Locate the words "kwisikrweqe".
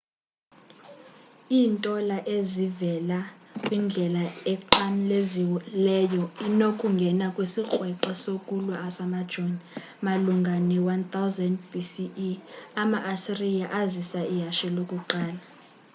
7.35-8.11